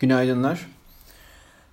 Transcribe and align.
Günaydınlar. 0.00 0.66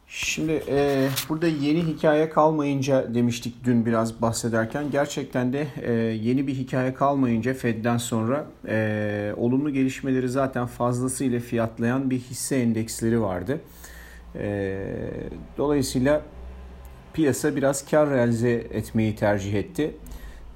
Şimdi 0.07 0.63
e, 0.67 1.07
burada 1.29 1.47
yeni 1.47 1.87
hikaye 1.87 2.29
kalmayınca 2.29 3.13
demiştik 3.13 3.63
dün 3.63 3.85
biraz 3.85 4.21
bahsederken 4.21 4.91
gerçekten 4.91 5.53
de 5.53 5.67
e, 5.81 5.91
yeni 5.93 6.47
bir 6.47 6.53
hikaye 6.53 6.93
kalmayınca 6.93 7.53
Fed'den 7.53 7.97
sonra 7.97 8.45
e, 8.67 9.33
olumlu 9.37 9.69
gelişmeleri 9.69 10.29
zaten 10.29 10.65
fazlasıyla 10.65 11.39
fiyatlayan 11.39 12.09
bir 12.09 12.19
hisse 12.19 12.55
endeksleri 12.55 13.21
vardı. 13.21 13.61
E, 14.35 14.79
dolayısıyla 15.57 16.21
piyasa 17.13 17.55
biraz 17.55 17.89
kar 17.89 18.09
realize 18.09 18.51
etmeyi 18.51 19.15
tercih 19.15 19.53
etti. 19.53 19.95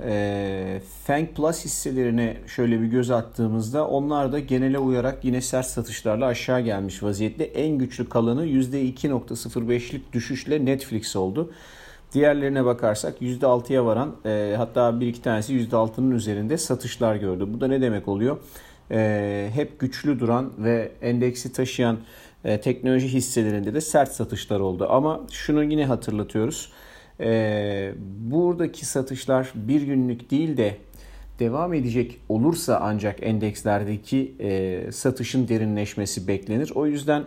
E, 0.06 0.82
Fang 1.04 1.30
Plus 1.36 1.66
hisselerine 1.66 2.38
şöyle 2.48 2.82
bir 2.82 2.86
göz 2.86 3.12
attığımızda 3.12 3.88
onlar 3.88 4.32
da 4.32 4.40
genele 4.40 4.80
uyarak 4.80 5.26
yine 5.26 5.42
sert 5.42 5.66
satışlarla 5.66 6.26
aşağı 6.26 6.62
gelmiş 6.62 7.04
vaziyette. 7.04 7.44
En 7.44 7.78
güçlü 7.78 8.10
kalanı 8.10 8.46
%2.05'lik 8.46 10.14
düşüşle 10.14 10.66
Netflix 10.66 11.16
oldu. 11.16 11.52
Diğerlerine 12.14 12.66
bakarsak 12.66 13.22
%6'ya 13.22 13.86
varan 13.86 14.16
e, 14.26 14.54
hatta 14.58 15.00
bir 15.00 15.08
iki 15.08 15.22
tanesi 15.22 15.54
%6'nın 15.54 16.12
üzerinde 16.12 16.58
satışlar 16.58 17.16
gördü. 17.16 17.48
Bu 17.54 17.62
da 17.62 17.68
ne 17.68 17.82
demek 17.82 18.08
oluyor? 18.08 18.38
E, 18.92 19.50
hep 19.54 19.80
güçlü 19.80 20.20
duran 20.20 20.52
ve 20.58 20.92
endeksi 21.02 21.54
taşıyan 21.54 21.98
e, 22.46 22.62
teknoloji 22.62 23.08
hisselerinde 23.08 23.74
de 23.74 23.82
sert 23.82 24.12
satışlar 24.12 24.60
oldu. 24.60 24.88
Ama 24.90 25.22
şunu 25.32 25.64
yine 25.64 25.86
hatırlatıyoruz. 25.86 26.72
E, 27.22 27.94
buradaki 28.20 28.86
satışlar 28.86 29.52
bir 29.56 29.82
günlük 29.82 30.32
değil 30.32 30.58
de 30.58 30.78
devam 31.40 31.74
edecek 31.74 32.20
olursa 32.30 32.80
ancak 32.82 33.24
endekslerdeki 33.24 34.36
e, 34.40 34.92
satışın 34.92 35.48
derinleşmesi 35.48 36.28
beklenir. 36.28 36.72
O 36.76 36.86
yüzden 36.86 37.24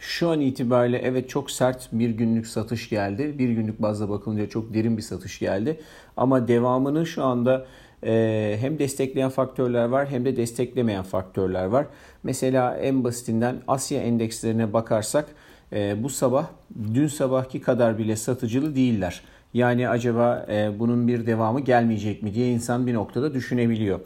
şu 0.00 0.28
an 0.28 0.40
itibariyle 0.40 0.98
evet 0.98 1.28
çok 1.28 1.50
sert 1.50 1.88
bir 1.92 2.10
günlük 2.10 2.46
satış 2.46 2.88
geldi. 2.88 3.38
Bir 3.38 3.48
günlük 3.48 3.82
bazda 3.82 4.08
bakılınca 4.08 4.48
çok 4.48 4.74
derin 4.74 4.96
bir 4.96 5.02
satış 5.02 5.38
geldi. 5.38 5.80
Ama 6.16 6.48
devamını 6.48 7.06
şu 7.06 7.24
anda 7.24 7.66
e, 8.04 8.56
hem 8.60 8.78
destekleyen 8.78 9.30
faktörler 9.30 9.84
var 9.84 10.08
hem 10.08 10.24
de 10.24 10.36
desteklemeyen 10.36 11.02
faktörler 11.02 11.64
var. 11.64 11.86
Mesela 12.22 12.76
en 12.76 13.04
basitinden 13.04 13.56
Asya 13.68 14.02
endekslerine 14.02 14.72
bakarsak 14.72 15.26
e, 15.72 16.02
bu 16.02 16.08
sabah 16.08 16.46
dün 16.94 17.06
sabahki 17.06 17.60
kadar 17.60 17.98
bile 17.98 18.16
satıcılı 18.16 18.76
değiller. 18.76 19.20
Yani 19.54 19.88
acaba 19.88 20.46
e, 20.48 20.78
bunun 20.78 21.08
bir 21.08 21.26
devamı 21.26 21.60
gelmeyecek 21.60 22.22
mi 22.22 22.34
diye 22.34 22.50
insan 22.50 22.86
bir 22.86 22.94
noktada 22.94 23.34
düşünebiliyor. 23.34 24.00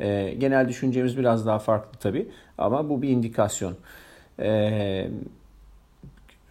E, 0.00 0.34
genel 0.38 0.68
düşüncemiz 0.68 1.18
biraz 1.18 1.46
daha 1.46 1.58
farklı 1.58 1.98
tabii 1.98 2.28
ama 2.58 2.88
bu 2.88 3.02
bir 3.02 3.08
indikasyon. 3.08 3.76
E, 4.40 5.08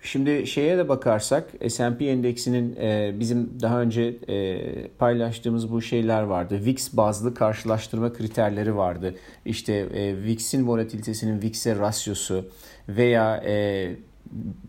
Şimdi 0.01 0.47
şeye 0.47 0.77
de 0.77 0.89
bakarsak 0.89 1.49
S&P 1.69 2.05
endeksinin 2.05 2.75
e, 2.75 3.13
bizim 3.19 3.61
daha 3.61 3.81
önce 3.81 4.15
e, 4.29 4.87
paylaştığımız 4.87 5.71
bu 5.71 5.81
şeyler 5.81 6.21
vardı. 6.21 6.65
VIX 6.65 6.93
bazlı 6.93 7.33
karşılaştırma 7.33 8.13
kriterleri 8.13 8.75
vardı. 8.75 9.15
İşte 9.45 9.73
e, 9.73 10.23
VIX'in 10.23 10.67
volatilitesinin 10.67 11.41
VIX'e 11.41 11.75
rasyosu 11.75 12.45
veya 12.89 13.43
e, 13.45 13.95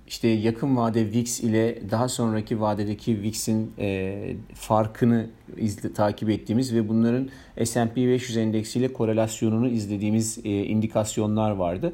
işte 0.06 0.28
yakın 0.28 0.76
vade 0.76 1.12
VIX 1.12 1.40
ile 1.40 1.90
daha 1.90 2.08
sonraki 2.08 2.60
vadedeki 2.60 3.22
VIX'in 3.22 3.72
e, 3.78 4.36
farkını 4.54 5.26
izle, 5.56 5.92
takip 5.92 6.30
ettiğimiz 6.30 6.74
ve 6.74 6.88
bunların 6.88 7.28
S&P 7.64 8.08
500 8.08 8.36
endeksiyle 8.36 8.92
korelasyonunu 8.92 9.68
izlediğimiz 9.68 10.38
e, 10.44 10.50
indikasyonlar 10.50 11.50
vardı. 11.50 11.92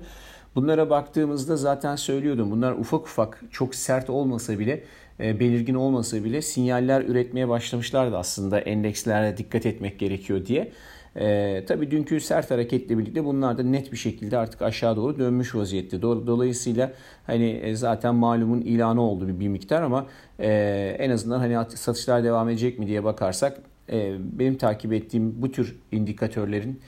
Bunlara 0.55 0.91
baktığımızda 0.91 1.57
zaten 1.57 1.97
söylüyordum 1.97 2.51
bunlar 2.51 2.73
ufak 2.73 3.07
ufak 3.07 3.43
çok 3.51 3.75
sert 3.75 4.11
olmasa 4.11 4.59
bile 4.59 4.85
e, 5.21 5.41
belirgin 5.41 5.75
olmasa 5.75 6.25
bile 6.25 6.43
sinyaller 6.43 7.01
üretmeye 7.01 7.49
başlamışlardı 7.49 8.17
aslında 8.19 8.61
endekslere 8.61 9.37
dikkat 9.37 9.67
etmek 9.67 9.99
gerekiyor 9.99 10.47
diye. 10.47 10.73
E, 11.19 11.65
tabii 11.69 11.91
dünkü 11.91 12.21
sert 12.21 12.51
hareketle 12.51 12.99
birlikte 12.99 13.25
bunlar 13.25 13.59
da 13.59 13.63
net 13.63 13.93
bir 13.93 13.97
şekilde 13.97 14.39
artık 14.39 14.63
aşağı 14.63 14.97
doğru 14.97 15.19
dönmüş 15.19 15.55
vaziyette. 15.55 16.03
Dolayısıyla 16.03 16.93
hani 17.27 17.51
e, 17.51 17.75
zaten 17.75 18.15
malumun 18.15 18.61
ilanı 18.61 19.03
oldu 19.03 19.29
bir, 19.29 19.41
bir 19.41 19.49
miktar 19.49 19.83
ama 19.83 20.07
e, 20.39 20.97
en 20.99 21.11
azından 21.11 21.39
hani 21.39 21.71
satışlar 21.77 22.25
devam 22.25 22.49
edecek 22.49 22.79
mi 22.79 22.87
diye 22.87 23.05
bakarsak 23.05 23.59
e, 23.93 24.17
benim 24.39 24.57
takip 24.57 24.93
ettiğim 24.93 25.43
bu 25.43 25.53
tür 25.53 25.77
indikatörlerin 25.93 26.81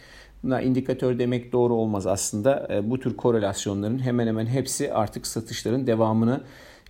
Buna 0.43 0.61
indikatör 0.61 1.19
demek 1.19 1.53
doğru 1.53 1.75
olmaz 1.75 2.06
aslında. 2.06 2.69
E, 2.71 2.91
bu 2.91 3.00
tür 3.00 3.17
korelasyonların 3.17 3.99
hemen 3.99 4.27
hemen 4.27 4.47
hepsi 4.47 4.93
artık 4.93 5.27
satışların 5.27 5.87
devamını 5.87 6.41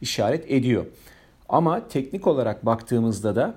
işaret 0.00 0.50
ediyor. 0.50 0.86
Ama 1.48 1.88
teknik 1.88 2.26
olarak 2.26 2.66
baktığımızda 2.66 3.36
da 3.36 3.54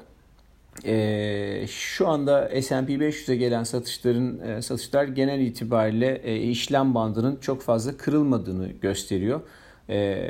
e, 0.85 1.67
şu 1.67 2.07
anda 2.07 2.61
S&P 2.61 2.93
500'e 2.93 3.35
gelen 3.35 3.63
satışların 3.63 4.39
e, 4.39 4.61
satışlar 4.61 5.03
genel 5.03 5.39
itibariyle 5.39 6.21
e, 6.23 6.41
işlem 6.41 6.95
bandının 6.95 7.35
çok 7.35 7.61
fazla 7.61 7.97
kırılmadığını 7.97 8.67
gösteriyor. 8.67 9.41
E, 9.89 10.29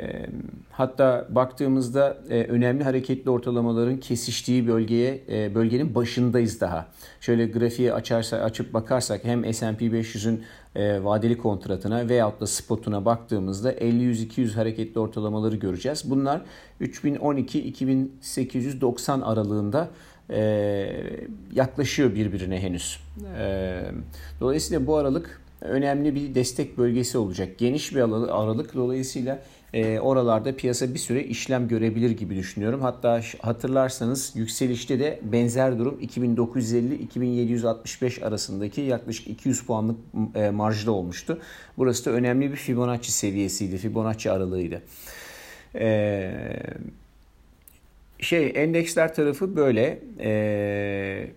hatta 0.70 1.26
baktığımızda 1.30 2.18
e, 2.30 2.44
önemli 2.44 2.84
hareketli 2.84 3.30
ortalamaların 3.30 4.00
kesiştiği 4.00 4.68
bölgeye 4.68 5.20
e, 5.28 5.54
bölgenin 5.54 5.94
başındayız 5.94 6.60
daha. 6.60 6.86
Şöyle 7.20 7.46
grafiği 7.46 7.92
açarsa 7.92 8.36
açıp 8.36 8.74
bakarsak 8.74 9.24
hem 9.24 9.54
S&P 9.54 9.84
500'ün 9.84 10.44
e, 10.74 11.04
vadeli 11.04 11.38
kontratına 11.38 12.08
veyahut 12.08 12.40
da 12.40 12.46
spotuna 12.46 13.04
baktığımızda 13.04 13.72
50-100-200 13.72 14.54
hareketli 14.54 15.00
ortalamaları 15.00 15.56
göreceğiz. 15.56 16.10
Bunlar 16.10 16.42
3012-2890 16.80 19.24
aralığında 19.24 19.88
e, 20.32 20.88
yaklaşıyor 21.54 22.14
birbirine 22.14 22.62
henüz. 22.62 22.98
E, 23.38 23.80
dolayısıyla 24.40 24.86
bu 24.86 24.96
aralık 24.96 25.42
önemli 25.60 26.14
bir 26.14 26.34
destek 26.34 26.78
bölgesi 26.78 27.18
olacak. 27.18 27.58
Geniş 27.58 27.94
bir 27.94 28.00
aralık 28.00 28.74
dolayısıyla 28.74 29.42
e, 29.72 30.00
oralarda 30.00 30.56
piyasa 30.56 30.94
bir 30.94 30.98
süre 30.98 31.24
işlem 31.24 31.68
görebilir 31.68 32.10
gibi 32.10 32.36
düşünüyorum. 32.36 32.80
Hatta 32.80 33.20
hatırlarsanız 33.40 34.32
yükselişte 34.34 34.98
de 34.98 35.20
benzer 35.22 35.78
durum 35.78 36.00
2950-2765 36.02 38.24
arasındaki 38.24 38.80
yaklaşık 38.80 39.26
200 39.26 39.62
puanlık 39.62 39.96
e, 40.34 40.50
marjda 40.50 40.92
olmuştu. 40.92 41.38
Burası 41.78 42.04
da 42.04 42.10
önemli 42.10 42.50
bir 42.50 42.56
Fibonacci 42.56 43.12
seviyesiydi, 43.12 43.78
Fibonacci 43.78 44.30
aralığıydı. 44.30 44.82
Eee 45.74 46.62
şey 48.22 48.52
endeksler 48.54 49.14
tarafı 49.14 49.56
böyle. 49.56 50.02
Ee, 50.20 51.30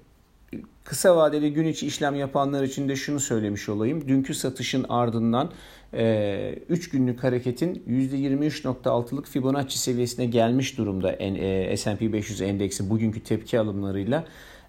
kısa 0.84 1.18
vadeli 1.18 1.54
gün 1.54 1.68
içi 1.68 1.88
işlem 1.88 2.16
yapanlar 2.16 2.64
için 2.64 2.90
de 2.90 2.96
şunu 2.96 3.20
söylemiş 3.20 3.70
olayım. 3.70 4.08
Dünkü 4.08 4.34
satışın 4.34 4.86
ardından 4.90 5.52
e, 5.94 6.56
3 6.70 6.90
günlük 6.90 7.24
hareketin 7.24 7.84
%23.6'lık 7.88 9.28
Fibonacci 9.28 9.80
seviyesine 9.80 10.26
gelmiş 10.26 10.78
durumda 10.78 11.12
e, 11.12 11.78
S&P 11.78 12.14
500 12.14 12.42
endeksi 12.42 12.90
bugünkü 12.90 13.24
tepki 13.24 13.60
alımlarıyla. 13.60 14.26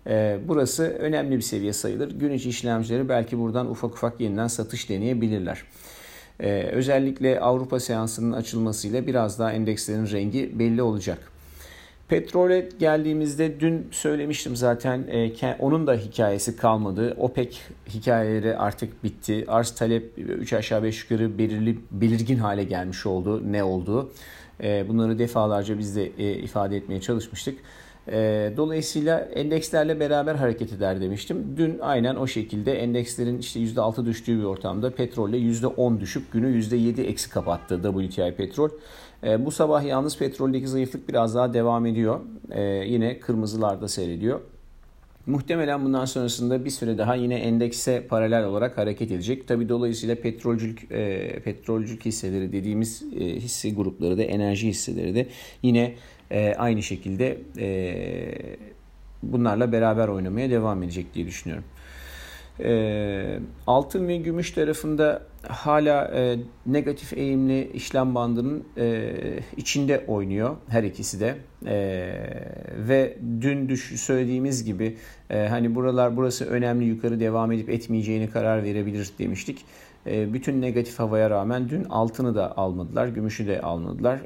E, 0.06 0.38
burası 0.48 0.84
önemli 0.84 1.36
bir 1.36 1.42
seviye 1.42 1.72
sayılır. 1.72 2.10
Gün 2.10 2.32
içi 2.32 2.48
işlemcileri 2.48 3.08
belki 3.08 3.38
buradan 3.38 3.70
ufak 3.70 3.94
ufak 3.94 4.20
yeniden 4.20 4.46
satış 4.46 4.88
deneyebilirler. 4.88 5.62
Ee, 6.40 6.62
özellikle 6.72 7.40
Avrupa 7.40 7.80
seansının 7.80 8.32
açılmasıyla 8.32 9.06
biraz 9.06 9.38
daha 9.38 9.52
endekslerin 9.52 10.06
rengi 10.06 10.58
belli 10.58 10.82
olacak. 10.82 11.18
Petrole 12.08 12.68
geldiğimizde 12.78 13.60
dün 13.60 13.88
söylemiştim 13.90 14.56
zaten 14.56 15.04
e, 15.42 15.56
onun 15.58 15.86
da 15.86 15.94
hikayesi 15.94 16.56
kalmadı. 16.56 17.14
OPEC 17.18 17.56
hikayeleri 17.88 18.56
artık 18.56 19.04
bitti. 19.04 19.44
Arz 19.48 19.70
talep 19.70 20.18
3 20.18 20.52
aşağı 20.52 20.82
5 20.82 21.02
yukarı 21.02 21.38
belirli 21.38 21.78
belirgin 21.90 22.36
hale 22.36 22.64
gelmiş 22.64 23.06
oldu 23.06 23.52
ne 23.52 23.64
olduğu. 23.64 24.12
E, 24.62 24.88
bunları 24.88 25.18
defalarca 25.18 25.78
biz 25.78 25.96
de 25.96 26.12
e, 26.18 26.32
ifade 26.32 26.76
etmeye 26.76 27.00
çalışmıştık. 27.00 27.58
E, 28.08 28.52
dolayısıyla 28.56 29.18
endekslerle 29.18 30.00
beraber 30.00 30.34
hareket 30.34 30.72
eder 30.72 31.00
demiştim. 31.00 31.54
Dün 31.56 31.78
aynen 31.78 32.16
o 32.16 32.26
şekilde 32.26 32.72
endekslerin 32.82 33.38
işte 33.38 33.60
%6 33.60 34.06
düştüğü 34.06 34.38
bir 34.38 34.44
ortamda 34.44 34.90
petrolle 34.94 35.36
%10 35.36 36.00
düşüp 36.00 36.32
günü 36.32 36.60
%7 36.60 37.02
eksi 37.02 37.30
kapattı 37.30 37.80
WTI 37.82 38.34
petrol. 38.36 38.70
E, 39.24 39.44
bu 39.44 39.50
sabah 39.50 39.84
yalnız 39.84 40.18
petroldeki 40.18 40.68
zayıflık 40.68 41.08
biraz 41.08 41.34
daha 41.34 41.54
devam 41.54 41.86
ediyor. 41.86 42.20
E, 42.50 42.62
yine 42.62 43.18
kırmızılarda 43.18 43.88
seyrediyor. 43.88 44.40
Muhtemelen 45.26 45.84
bundan 45.84 46.04
sonrasında 46.04 46.64
bir 46.64 46.70
süre 46.70 46.98
daha 46.98 47.14
yine 47.14 47.34
endekse 47.34 48.06
paralel 48.06 48.44
olarak 48.44 48.78
hareket 48.78 49.12
edecek. 49.12 49.48
Tabi 49.48 49.68
dolayısıyla 49.68 50.14
petrolcülük, 50.14 50.92
e, 50.92 51.40
petrolcülük 51.40 52.04
hisseleri 52.04 52.52
dediğimiz 52.52 53.04
e, 53.20 53.24
hisse 53.24 53.70
grupları 53.70 54.18
da 54.18 54.22
enerji 54.22 54.68
hisseleri 54.68 55.14
de 55.14 55.26
yine 55.62 55.94
e, 56.30 56.54
aynı 56.54 56.82
şekilde 56.82 57.38
e, 57.58 57.68
bunlarla 59.22 59.72
beraber 59.72 60.08
oynamaya 60.08 60.50
devam 60.50 60.82
edecek 60.82 61.14
diye 61.14 61.26
düşünüyorum. 61.26 61.64
E, 62.60 63.38
altın 63.66 64.08
ve 64.08 64.16
gümüş 64.16 64.50
tarafında 64.50 65.22
hala 65.48 66.04
e, 66.14 66.38
negatif 66.66 67.12
eğimli 67.12 67.70
işlem 67.74 68.14
bandının 68.14 68.64
e, 68.76 69.12
içinde 69.56 70.04
oynuyor 70.06 70.56
her 70.68 70.82
ikisi 70.82 71.20
de 71.20 71.34
e, 71.66 71.76
ve 72.88 73.18
dün 73.40 73.68
düş 73.68 74.00
söylediğimiz 74.00 74.64
gibi 74.64 74.96
hani 75.28 75.74
buralar 75.74 76.16
burası 76.16 76.44
önemli 76.44 76.84
yukarı 76.84 77.20
devam 77.20 77.52
edip 77.52 77.70
etmeyeceğini 77.70 78.30
karar 78.30 78.64
verebilir 78.64 79.10
demiştik. 79.18 79.64
Bütün 80.06 80.62
negatif 80.62 80.98
havaya 80.98 81.30
rağmen 81.30 81.68
dün 81.68 81.84
altını 81.84 82.34
da 82.34 82.56
almadılar, 82.56 83.08
gümüşü 83.08 83.46
de 83.46 83.60
almadılar 83.60 84.20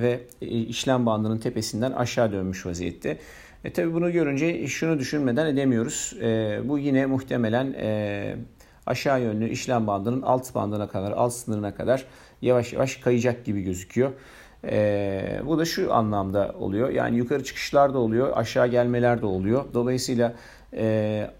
ve 0.00 0.20
işlem 0.40 1.06
bandının 1.06 1.38
tepesinden 1.38 1.92
aşağı 1.92 2.32
dönmüş 2.32 2.66
vaziyette. 2.66 3.18
E 3.64 3.72
tabi 3.72 3.94
bunu 3.94 4.12
görünce 4.12 4.66
şunu 4.66 4.98
düşünmeden 4.98 5.46
edemiyoruz. 5.46 6.14
E, 6.20 6.60
bu 6.64 6.78
yine 6.78 7.06
muhtemelen 7.06 7.72
e, 7.72 8.36
aşağı 8.86 9.22
yönlü 9.22 9.48
işlem 9.48 9.86
bandının 9.86 10.22
alt 10.22 10.54
bandına 10.54 10.88
kadar, 10.88 11.12
alt 11.12 11.32
sınırına 11.32 11.74
kadar 11.74 12.06
yavaş 12.42 12.72
yavaş 12.72 12.96
kayacak 12.96 13.44
gibi 13.44 13.62
gözüküyor. 13.62 14.12
E, 14.64 15.40
bu 15.46 15.58
da 15.58 15.64
şu 15.64 15.94
anlamda 15.94 16.54
oluyor. 16.58 16.90
Yani 16.90 17.16
yukarı 17.16 17.44
çıkışlar 17.44 17.94
da 17.94 17.98
oluyor, 17.98 18.32
aşağı 18.36 18.68
gelmeler 18.68 19.22
de 19.22 19.26
oluyor. 19.26 19.64
Dolayısıyla 19.74 20.34
e, 20.74 21.30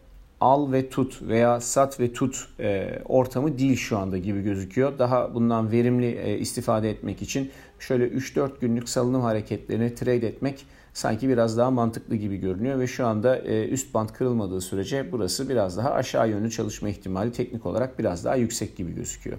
al 0.41 0.73
ve 0.73 0.89
tut 0.89 1.23
veya 1.23 1.61
sat 1.61 2.01
ve 2.01 2.13
tut 2.13 2.49
e, 2.61 2.99
ortamı 3.05 3.59
değil 3.59 3.77
şu 3.77 3.99
anda 3.99 4.19
gibi 4.19 4.43
gözüküyor. 4.43 4.99
Daha 4.99 5.35
bundan 5.35 5.73
verimli 5.73 6.19
e, 6.19 6.39
istifade 6.39 6.91
etmek 6.91 7.23
için 7.23 7.51
şöyle 7.79 8.09
3-4 8.09 8.51
günlük 8.61 8.89
salınım 8.89 9.21
hareketlerini 9.21 9.95
trade 9.95 10.29
etmek 10.29 10.67
sanki 10.95 11.29
biraz 11.29 11.59
daha 11.59 11.71
mantıklı 11.71 12.17
gibi 12.17 12.37
görünüyor 12.37 12.79
ve 12.79 12.87
şu 12.87 13.07
anda 13.07 13.37
e, 13.37 13.69
üst 13.69 13.95
band 13.95 14.09
kırılmadığı 14.09 14.61
sürece 14.61 15.13
burası 15.13 15.49
biraz 15.49 15.77
daha 15.77 15.91
aşağı 15.93 16.29
yönlü 16.31 16.51
çalışma 16.51 16.89
ihtimali 16.89 17.33
teknik 17.33 17.67
olarak 17.67 17.99
biraz 17.99 18.25
daha 18.25 18.37
yüksek 18.37 18.77
gibi 18.77 18.95
gözüküyor. 18.95 19.39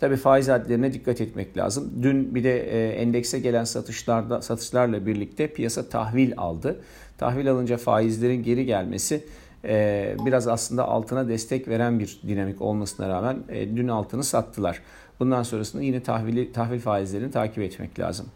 Tabi 0.00 0.16
faiz 0.16 0.48
hadlerine 0.48 0.92
dikkat 0.92 1.20
etmek 1.20 1.56
lazım. 1.56 1.92
Dün 2.02 2.34
bir 2.34 2.44
de 2.44 2.58
e, 2.58 2.88
endekse 2.88 3.38
gelen 3.38 3.64
satışlarda 3.64 4.42
satışlarla 4.42 5.06
birlikte 5.06 5.52
piyasa 5.52 5.88
tahvil 5.88 6.32
aldı. 6.36 6.80
Tahvil 7.18 7.50
alınca 7.50 7.76
faizlerin 7.76 8.42
geri 8.42 8.66
gelmesi 8.66 9.24
e, 9.64 10.16
biraz 10.26 10.48
aslında 10.48 10.88
altına 10.88 11.28
destek 11.28 11.68
veren 11.68 11.98
bir 11.98 12.20
dinamik 12.28 12.62
olmasına 12.62 13.08
rağmen 13.08 13.36
dün 13.76 13.88
altını 13.88 14.24
sattılar. 14.24 14.82
Bundan 15.20 15.42
sonrasında 15.42 15.82
yine 15.82 16.02
tahvili, 16.02 16.52
tahvil 16.52 16.80
faizlerini 16.80 17.30
takip 17.30 17.58
etmek 17.58 17.98
lazım. 17.98 18.26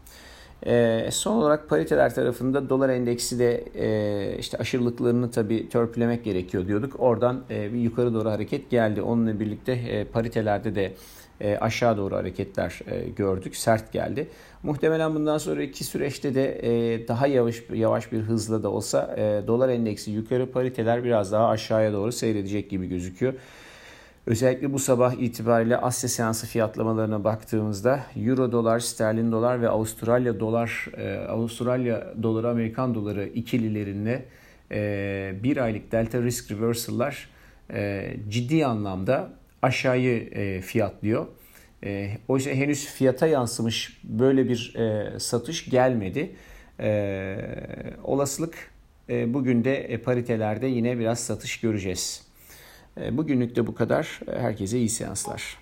E, 0.65 1.09
son 1.11 1.35
olarak 1.35 1.69
pariteler 1.69 2.15
tarafında 2.15 2.69
dolar 2.69 2.89
endeksi 2.89 3.39
de 3.39 3.63
e, 3.75 4.37
işte 4.37 4.57
aşırılıklarını 4.57 5.31
tabii 5.31 5.69
törpülemek 5.69 6.23
gerekiyor 6.23 6.67
diyorduk. 6.67 6.95
Oradan 6.99 7.43
e, 7.49 7.73
bir 7.73 7.79
yukarı 7.79 8.13
doğru 8.13 8.29
hareket 8.29 8.69
geldi. 8.69 9.01
Onunla 9.01 9.39
birlikte 9.39 9.71
e, 9.71 10.05
paritelerde 10.05 10.75
de 10.75 10.93
e, 11.41 11.57
aşağı 11.57 11.97
doğru 11.97 12.15
hareketler 12.15 12.79
e, 12.87 13.09
gördük. 13.09 13.55
Sert 13.55 13.91
geldi. 13.93 14.27
Muhtemelen 14.63 15.15
bundan 15.15 15.37
sonraki 15.37 15.83
süreçte 15.83 16.35
de 16.35 16.59
e, 16.63 17.07
daha 17.07 17.27
yavaş 17.27 17.63
yavaş 17.73 18.11
bir 18.11 18.19
hızla 18.19 18.63
da 18.63 18.69
olsa 18.69 19.15
e, 19.17 19.47
dolar 19.47 19.69
endeksi 19.69 20.11
yukarı 20.11 20.51
pariteler 20.51 21.03
biraz 21.03 21.31
daha 21.31 21.47
aşağıya 21.47 21.93
doğru 21.93 22.11
seyredecek 22.11 22.69
gibi 22.69 22.87
gözüküyor. 22.87 23.33
Özellikle 24.27 24.73
bu 24.73 24.79
sabah 24.79 25.13
itibariyle 25.13 25.77
Asya 25.77 26.09
seansı 26.09 26.47
fiyatlamalarına 26.47 27.23
baktığımızda 27.23 27.99
Euro 28.15 28.51
dolar, 28.51 28.79
sterlin 28.79 29.31
dolar 29.31 29.61
ve 29.61 29.69
Avustralya 29.69 30.39
dolar, 30.39 30.87
e, 30.97 31.17
Avustralya 31.17 32.13
doları, 32.23 32.49
Amerikan 32.49 32.95
doları 32.95 33.27
ikililerinde 33.27 34.25
e, 34.71 35.35
bir 35.43 35.57
aylık 35.57 35.91
delta 35.91 36.21
risk 36.21 36.51
reversal'lar 36.51 37.29
e, 37.73 38.13
ciddi 38.29 38.65
anlamda 38.65 39.29
aşağıyı 39.61 40.31
fiyatlıyor. 40.61 41.27
Oysa 42.27 42.49
henüz 42.49 42.85
fiyata 42.85 43.27
yansımış 43.27 44.01
böyle 44.03 44.49
bir 44.49 44.75
satış 45.17 45.69
gelmedi. 45.69 46.35
Olasılık 48.03 48.55
bugün 49.09 49.63
de 49.63 50.01
paritelerde 50.05 50.67
yine 50.67 50.99
biraz 50.99 51.19
satış 51.19 51.59
göreceğiz. 51.59 52.22
Bugünlük 52.97 53.55
de 53.55 53.67
bu 53.67 53.75
kadar. 53.75 54.19
Herkese 54.25 54.77
iyi 54.77 54.89
seanslar. 54.89 55.57